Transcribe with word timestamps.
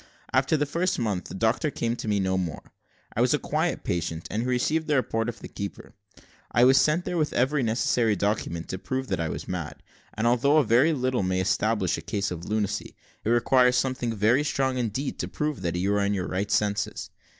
After 0.33 0.57
the 0.57 0.65
first 0.65 0.97
month, 0.97 1.25
the 1.25 1.35
doctor 1.35 1.69
came 1.69 1.95
to 1.97 2.07
me 2.07 2.19
no 2.19 2.35
more: 2.35 2.63
I 3.15 3.21
was 3.21 3.35
a 3.35 3.37
quiet 3.37 3.83
patient, 3.83 4.27
and 4.31 4.41
he 4.41 4.49
received 4.49 4.87
the 4.87 4.95
report 4.95 5.29
of 5.29 5.41
the 5.41 5.47
keeper. 5.47 5.93
I 6.51 6.63
was 6.65 6.81
sent 6.81 7.05
there 7.05 7.19
with 7.19 7.33
every 7.33 7.61
necessary 7.61 8.15
document 8.15 8.67
to 8.69 8.79
prove 8.79 9.09
that 9.09 9.19
I 9.19 9.29
was 9.29 9.47
mad; 9.47 9.83
and, 10.15 10.25
although 10.25 10.57
a 10.57 10.63
very 10.63 10.91
little 10.93 11.21
may 11.21 11.39
establish 11.39 11.99
a 11.99 12.01
case 12.01 12.31
of 12.31 12.45
lunacy, 12.45 12.95
it 13.23 13.29
requires 13.29 13.75
something 13.75 14.15
very 14.15 14.43
strong 14.43 14.79
indeed, 14.79 15.19
to 15.19 15.27
prove 15.27 15.61
that 15.61 15.75
you 15.75 15.93
are 15.93 16.01
in 16.03 16.15
your 16.15 16.27
right 16.27 16.49
senses. 16.49 17.11